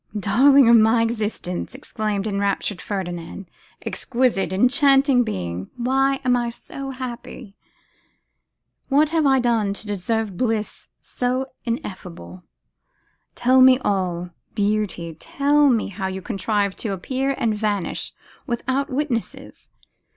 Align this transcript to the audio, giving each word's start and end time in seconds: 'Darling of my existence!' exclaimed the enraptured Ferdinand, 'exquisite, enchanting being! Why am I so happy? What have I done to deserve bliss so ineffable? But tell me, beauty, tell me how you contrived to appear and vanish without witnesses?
'Darling 0.19 0.67
of 0.67 0.75
my 0.75 1.03
existence!' 1.03 1.75
exclaimed 1.75 2.25
the 2.25 2.29
enraptured 2.31 2.81
Ferdinand, 2.81 3.45
'exquisite, 3.83 4.51
enchanting 4.51 5.21
being! 5.21 5.69
Why 5.77 6.19
am 6.25 6.35
I 6.35 6.49
so 6.49 6.89
happy? 6.89 7.55
What 8.89 9.11
have 9.11 9.27
I 9.27 9.37
done 9.37 9.75
to 9.75 9.85
deserve 9.85 10.37
bliss 10.37 10.87
so 11.01 11.51
ineffable? 11.65 12.41
But 13.35 13.35
tell 13.35 13.61
me, 13.61 13.77
beauty, 14.55 15.13
tell 15.19 15.69
me 15.69 15.89
how 15.89 16.07
you 16.07 16.23
contrived 16.23 16.79
to 16.79 16.93
appear 16.93 17.35
and 17.37 17.53
vanish 17.55 18.11
without 18.47 18.89
witnesses? 18.89 19.69